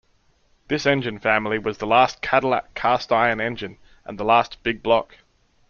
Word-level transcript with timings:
This 0.67 0.87
engine 0.87 1.19
family 1.19 1.59
was 1.59 1.77
the 1.77 1.85
last 1.85 2.23
Cadillac 2.23 2.73
cast-iron 2.73 3.39
engine, 3.39 3.77
and 4.03 4.17
the 4.17 4.25
last 4.25 4.63
'big-block'. 4.63 5.17